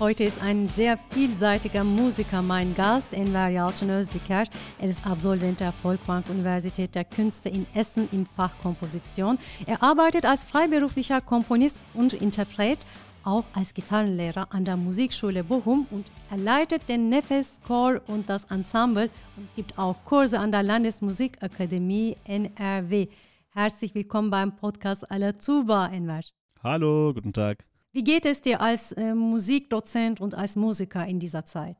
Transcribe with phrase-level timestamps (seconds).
[0.00, 4.46] Heute ist ein sehr vielseitiger Musiker mein Gast, Enver Yalçın Özdiker.
[4.78, 9.38] Er ist Absolvent der Volkwang Universität der Künste in Essen im Fach Komposition.
[9.66, 12.78] Er arbeitet als freiberuflicher Komponist und Interpret,
[13.24, 18.44] auch als Gitarrenlehrer an der Musikschule Bochum und er leitet den Nefes Chor und das
[18.44, 23.08] Ensemble und gibt auch Kurse an der Landesmusikakademie NRW.
[23.50, 26.22] Herzlich willkommen beim Podcast Ala Tuba, Enver.
[26.62, 27.69] Hallo, guten Tag.
[27.92, 31.76] Wie geht es dir als äh, Musikdozent und als Musiker in dieser Zeit?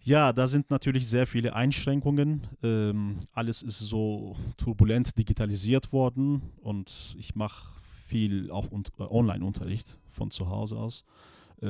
[0.00, 2.46] Ja, da sind natürlich sehr viele Einschränkungen.
[2.62, 7.72] Ähm, alles ist so turbulent digitalisiert worden und ich mache
[8.06, 11.04] viel auch äh, Online-Unterricht von zu Hause aus.
[11.62, 11.66] Äh,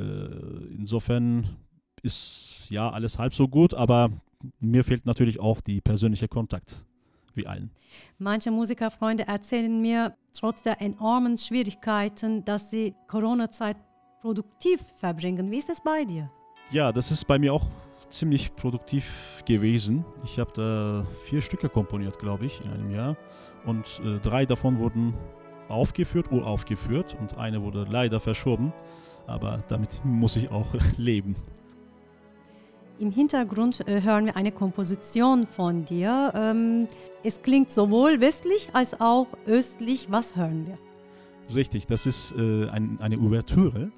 [0.76, 1.56] insofern
[2.02, 4.10] ist ja alles halb so gut, aber
[4.58, 6.84] mir fehlt natürlich auch die persönliche Kontakt
[7.34, 7.70] wie allen.
[8.18, 13.76] Manche Musikerfreunde erzählen mir, trotz der enormen Schwierigkeiten, dass sie Corona-Zeit
[14.20, 15.50] produktiv verbringen.
[15.50, 16.30] Wie ist es bei dir?
[16.70, 17.66] Ja, das ist bei mir auch
[18.08, 20.04] ziemlich produktiv gewesen.
[20.24, 23.16] Ich habe da vier Stücke komponiert, glaube ich, in einem Jahr.
[23.64, 25.14] Und äh, drei davon wurden
[25.68, 28.72] aufgeführt, uraufgeführt und eine wurde leider verschoben.
[29.26, 31.36] Aber damit muss ich auch leben.
[32.98, 36.32] Im Hintergrund äh, hören wir eine Komposition von dir.
[36.34, 36.86] Ähm,
[37.24, 40.08] es klingt sowohl westlich als auch östlich.
[40.10, 40.74] Was hören wir?
[41.54, 43.90] Richtig, das ist äh, ein, eine Ouvertüre,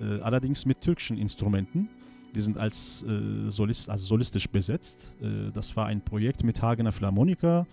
[0.00, 1.88] äh, allerdings mit türkischen Instrumenten.
[2.34, 5.14] Die sind als, äh, Solist, also solistisch besetzt.
[5.20, 7.66] Äh, das war ein Projekt mit Hagener Philharmoniker.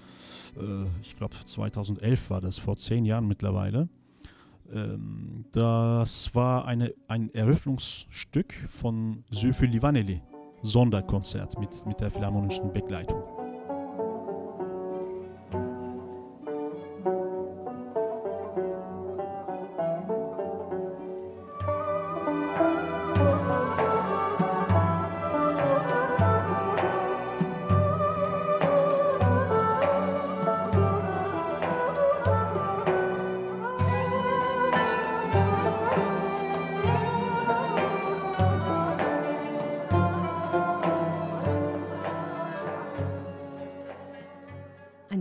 [0.57, 3.89] Äh, ich glaube 2011 war das, vor zehn Jahren mittlerweile.
[4.71, 10.21] Ähm, das war eine, ein Eröffnungsstück von Zülfü Livaneli.
[10.61, 13.23] Sonderkonzert mit, mit der philharmonischen Begleitung.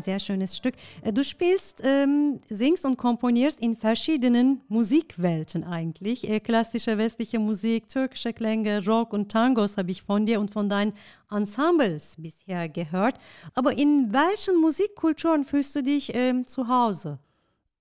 [0.08, 0.74] Sehr schönes Stück.
[1.02, 6.26] Äh, du spielst, ähm, singst und komponierst in verschiedenen Musikwelten eigentlich.
[6.26, 10.70] Äh, klassische westliche Musik, türkische Klänge, Rock und Tangos habe ich von dir und von
[10.70, 10.94] deinen
[11.30, 13.18] Ensembles bisher gehört.
[13.52, 17.18] Aber in welchen Musikkulturen fühlst du dich ähm, zu Hause?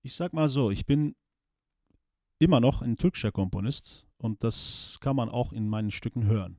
[0.02, 1.14] Ich sag mal so, ich bin
[2.38, 6.58] immer noch ein türkischer Komponist und das kann man auch in meinen Stücken hören.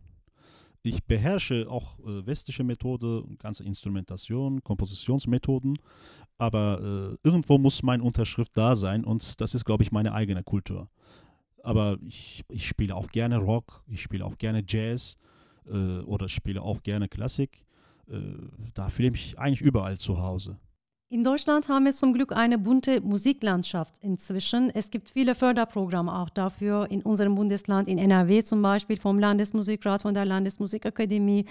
[0.82, 5.78] Ich beherrsche auch äh, westliche Methode, ganze Instrumentation, Kompositionsmethoden,
[6.38, 10.44] aber äh, irgendwo muss meine Unterschrift da sein und das ist, glaube ich, meine eigene
[10.44, 10.90] Kultur.
[11.64, 15.18] Aber ich, ich spiele auch gerne Rock, ich spiele auch gerne Jazz
[15.68, 17.66] äh, oder spiele auch gerne Klassik.
[18.10, 18.20] Äh,
[18.74, 20.58] da fühle ich mich eigentlich überall zu Hause.
[21.12, 24.70] In Deutschland haben wir zum Glück eine bunte Musiklandschaft inzwischen.
[24.70, 30.04] Es gibt viele Förderprogramme auch dafür in unserem Bundesland, in NRW zum Beispiel vom Landesmusikrat,
[30.04, 31.46] von der Landesmusikakademie.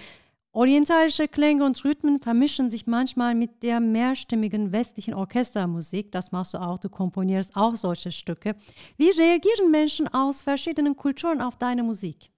[0.53, 6.13] Orientalische Klänge und Rhythmen vermischen sich manchmal mit der mehrstimmigen westlichen Orchestermusik.
[6.13, 8.55] Das machst du auch, du komponierst auch solche Stücke.
[8.97, 12.31] Wie reagieren Menschen aus verschiedenen Kulturen auf deine Musik?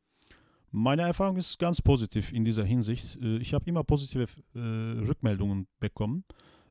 [0.71, 3.19] Meine Erfahrung ist ganz positiv in dieser Hinsicht.
[3.21, 4.59] Äh, ich habe immer positive äh,
[5.07, 6.25] Rückmeldungen bekommen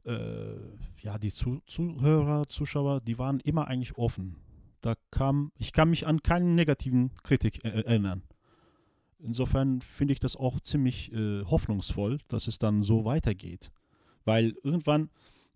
[0.09, 0.57] äh,
[1.01, 4.35] ja, die Zu Zuhörer, Zuschauer, die waren immer eigentlich offen.
[4.81, 8.23] Da kam, ich kann mich an keinen negativen Kritik er erinnern.
[9.19, 13.71] Insofern finde ich das auch ziemlich äh, hoffnungsvoll, dass es dann so weitergeht.
[14.23, 15.09] Weil irgendwann,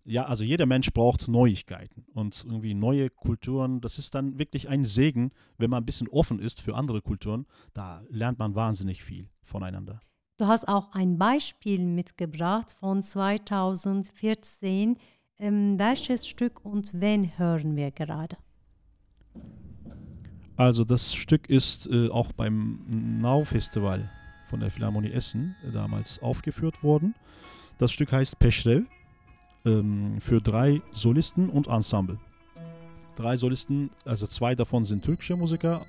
[0.04, 3.80] ja, also jeder Mensch braucht Neuigkeiten und irgendwie neue Kulturen.
[3.80, 7.46] Das ist dann wirklich ein Segen, wenn man ein bisschen offen ist für andere Kulturen.
[7.72, 10.00] Da lernt man wahnsinnig viel voneinander.
[10.44, 14.98] Du hast auch ein Beispiel mitgebracht von 2014.
[15.38, 18.36] Ähm, welches Stück und wen hören wir gerade?
[20.58, 24.10] Also das Stück ist äh, auch beim Now-Festival
[24.50, 27.14] von der Philharmonie Essen äh, damals aufgeführt worden.
[27.78, 28.84] Das Stück heißt Peschrev
[29.64, 32.18] ähm, für drei Solisten und Ensemble.
[33.16, 35.86] Drei Solisten, also zwei davon sind türkische Musiker,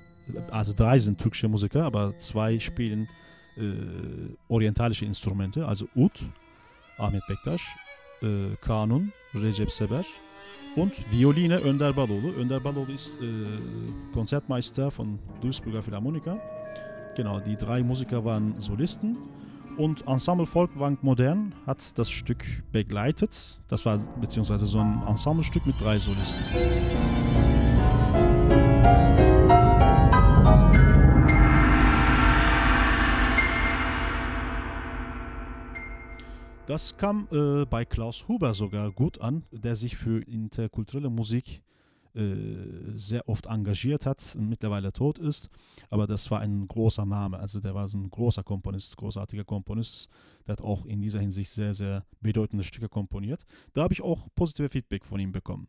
[0.50, 3.08] also drei sind türkische Musiker, aber zwei spielen äh,
[4.48, 6.12] orientalische Instrumente, also Ud,
[6.98, 7.62] Ahmet Bektaş,
[8.22, 10.04] äh, Kanun, Recep Seber
[10.76, 12.34] und Violine Önder Baloğlu.
[12.34, 13.24] Önder Baloğlu ist äh,
[14.12, 16.38] Konzertmeister von Duisburger Philharmoniker.
[17.16, 19.16] Genau, die drei Musiker waren Solisten
[19.76, 23.60] und Ensemble Volkwang Modern hat das Stück begleitet.
[23.68, 26.40] Das war beziehungsweise so ein Ensemblestück mit drei Solisten.
[36.66, 41.62] Das kam äh, bei Klaus Huber sogar gut an, der sich für interkulturelle Musik
[42.16, 42.34] äh,
[42.94, 45.48] sehr oft engagiert hat mittlerweile tot ist.
[45.90, 47.38] Aber das war ein großer Name.
[47.38, 50.08] Also der war so ein großer Komponist, großartiger Komponist.
[50.48, 53.44] Der hat auch in dieser Hinsicht sehr, sehr bedeutende Stücke komponiert.
[53.72, 55.68] Da habe ich auch positive Feedback von ihm bekommen.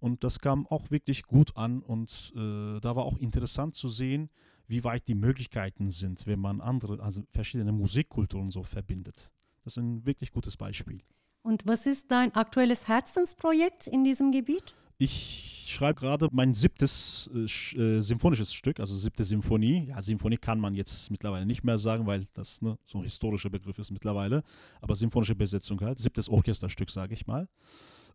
[0.00, 4.30] Und das kam auch wirklich gut an und äh, da war auch interessant zu sehen,
[4.66, 9.30] wie weit die Möglichkeiten sind, wenn man andere, also verschiedene Musikkulturen so verbindet.
[9.64, 11.00] Das ist ein wirklich gutes Beispiel.
[11.42, 14.74] Und was ist dein aktuelles Herzensprojekt in diesem Gebiet?
[14.98, 19.86] Ich schreibe gerade mein siebtes äh, äh, symphonisches Stück, also siebte Symphonie.
[19.88, 23.50] Ja, Symphonie kann man jetzt mittlerweile nicht mehr sagen, weil das ne, so ein historischer
[23.50, 24.42] Begriff ist mittlerweile.
[24.80, 25.98] Aber symphonische Besetzung halt.
[25.98, 27.48] Siebtes Orchesterstück, sage ich mal.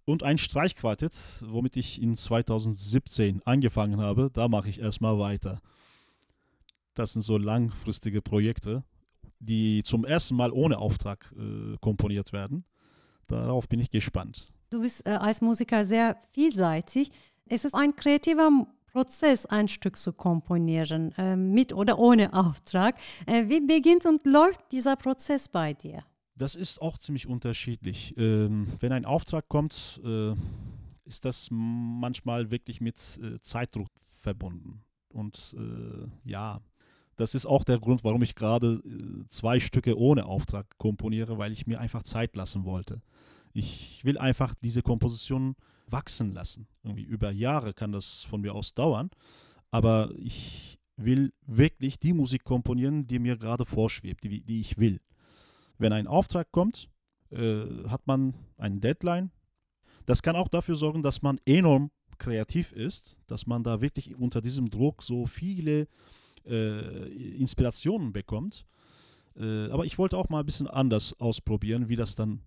[0.05, 4.29] Und ein Streichquartett, womit ich in 2017 angefangen habe.
[4.33, 5.61] Da mache ich erstmal weiter.
[6.95, 8.83] Das sind so langfristige Projekte,
[9.43, 12.65] die zum ersten Mal ohne Auftrag äh, komponiert werden.
[13.27, 14.47] Darauf bin ich gespannt.
[14.69, 17.11] Du bist äh, als Musiker sehr vielseitig.
[17.45, 18.49] Es ist ein kreativer
[18.93, 22.95] Prozess, ein Stück zu komponieren, äh, mit oder ohne Auftrag.
[23.25, 26.03] Äh, wie beginnt und läuft dieser Prozess bei dir?
[26.35, 28.13] Das ist auch ziemlich unterschiedlich.
[28.17, 30.33] Ähm, wenn ein Auftrag kommt, äh,
[31.05, 34.83] ist das manchmal wirklich mit äh, Zeitdruck verbunden.
[35.09, 35.55] Und
[36.23, 36.59] ja,
[37.15, 41.51] das ist auch der Grund, warum ich gerade äh, zwei Stücke ohne Auftrag komponiere, weil
[41.51, 43.01] ich mir einfach Zeit lassen wollte.
[43.53, 45.55] Ich will einfach diese Komposition
[45.87, 46.67] wachsen lassen.
[46.83, 49.11] Irgendwie über Jahre kann das von mir aus dauern,
[49.69, 55.01] aber ich will wirklich die Musik komponieren, die mir gerade vorschwebt, die, die ich will.
[55.77, 56.89] Wenn ein Auftrag kommt,
[57.31, 59.31] äh, hat man einen Deadline.
[60.05, 64.41] Das kann auch dafür sorgen, dass man enorm kreativ ist, dass man da wirklich unter
[64.41, 65.87] diesem Druck so viele
[66.45, 67.07] äh,
[67.37, 68.65] Inspirationen bekommt.
[69.35, 72.41] Äh, aber ich wollte auch mal ein bisschen anders ausprobieren, wie das dann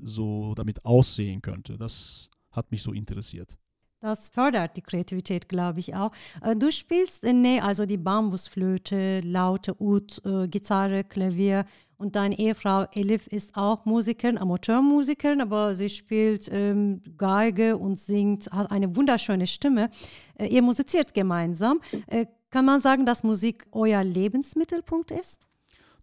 [0.00, 1.76] so damit aussehen könnte.
[1.76, 3.56] Das hat mich so interessiert.
[4.00, 6.10] Das fördert die Kreativität, glaube ich auch.
[6.42, 11.66] Äh, du spielst in Nähe, also die Bambusflöte, laute Ud, äh, Gitarre, Klavier
[11.98, 18.50] und deine Ehefrau Elif ist auch Musikerin, Amateurmusikerin, aber sie spielt ähm, Geige und singt,
[18.50, 19.88] hat eine wunderschöne Stimme.
[20.34, 21.80] Äh, ihr musiziert gemeinsam.
[22.08, 25.48] Äh, kann man sagen, dass Musik euer Lebensmittelpunkt ist?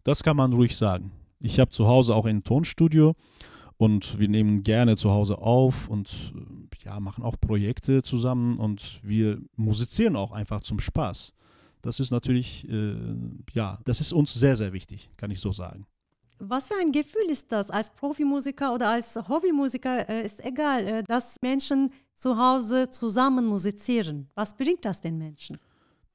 [0.03, 1.11] Das kann man ruhig sagen.
[1.39, 3.13] Ich habe zu Hause auch ein Tonstudio
[3.77, 8.99] und wir nehmen gerne zu Hause auf und äh, ja, machen auch Projekte zusammen und
[9.03, 11.33] wir musizieren auch einfach zum Spaß.
[11.81, 12.95] Das ist natürlich, äh,
[13.53, 15.85] ja, das ist uns sehr, sehr wichtig, kann ich so sagen.
[16.39, 20.09] Was für ein Gefühl ist das als Profimusiker oder als Hobbymusiker?
[20.09, 24.29] Äh, ist egal, äh, dass Menschen zu Hause zusammen musizieren.
[24.35, 25.59] Was bringt das den Menschen?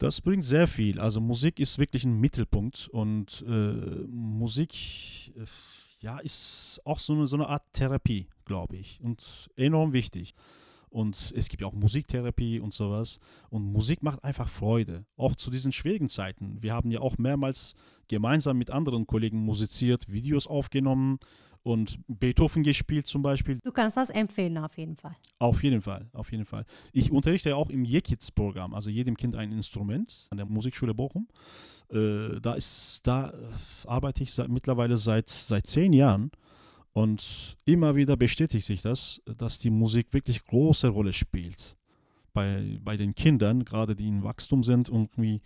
[0.04, 1.00] Das bringt sehr viel.
[1.00, 3.72] Also Musik ist wirklich ein Mittelpunkt und äh,
[4.06, 4.74] Musik
[5.34, 5.46] äh,
[6.00, 9.00] ja, ist auch so eine, so eine Art Therapie, glaube ich.
[9.00, 10.34] Und enorm wichtig.
[10.90, 13.18] Und es gibt ja auch Musiktherapie und sowas.
[13.48, 16.58] Und Musik macht einfach Freude, auch zu diesen schwierigen Zeiten.
[16.60, 17.74] Wir haben ja auch mehrmals
[18.06, 21.18] gemeinsam mit anderen Kollegen musiziert, Videos aufgenommen
[21.64, 23.58] und Beethoven gespielt zum Beispiel.
[23.64, 25.16] Du kannst das empfehlen auf jeden Fall.
[25.38, 26.66] Auf jeden Fall, auf jeden Fall.
[26.92, 31.26] Ich unterrichte ja auch im Jekids-Programm, also jedem Kind ein Instrument an der Musikschule Bochum.
[31.90, 33.32] Äh, da ist, da
[33.86, 36.30] arbeite ich seit, mittlerweile seit, seit zehn Jahren
[36.92, 41.76] und immer wieder bestätigt sich das, dass die Musik wirklich große Rolle spielt
[42.34, 45.40] bei, bei den Kindern, gerade die in Wachstum sind und irgendwie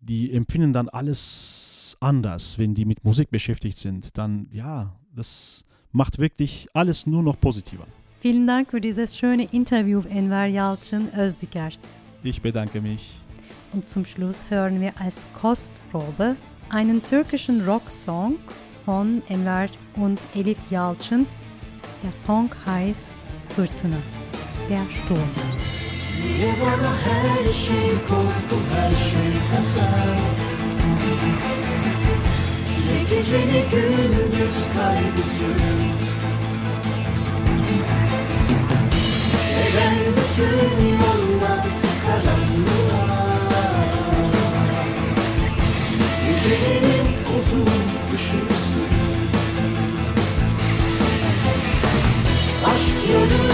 [0.00, 4.16] die empfinden dann alles anders, wenn die mit Musik beschäftigt sind.
[4.18, 7.86] Dann ja, das macht wirklich alles nur noch positiver.
[8.20, 11.70] Vielen Dank für dieses schöne Interview, Enver Yalçın Özdiker.
[12.22, 13.14] Ich bedanke mich.
[13.72, 16.36] Und zum Schluss hören wir als Kostprobe
[16.70, 18.36] einen türkischen Rocksong
[18.84, 21.26] von Enver und Elif Yalçın.
[22.02, 23.08] Der Song heißt
[23.48, 23.98] Fırtına,
[24.68, 25.85] der Sturm.
[26.26, 26.52] Niye
[27.04, 30.18] her şey korku, her şey tasar.
[32.86, 35.40] Ne geceni gündüz kaygısız
[39.56, 41.66] Neden bütün yollar
[42.06, 43.26] karanlığa.
[46.26, 47.06] Gecelerin
[47.38, 47.66] uzun
[48.14, 48.76] ışıksız
[52.64, 53.45] Aşk yolu